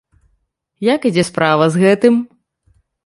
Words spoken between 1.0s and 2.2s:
ідзе справа з гэтым?